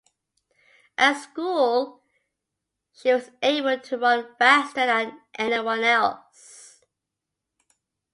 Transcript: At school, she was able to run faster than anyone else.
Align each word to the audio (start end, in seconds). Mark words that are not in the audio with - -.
At 0.97 1.13
school, 1.21 2.01
she 2.91 3.13
was 3.13 3.29
able 3.43 3.79
to 3.79 3.97
run 3.99 4.35
faster 4.39 4.87
than 4.87 5.21
anyone 5.37 5.83
else. 5.83 6.81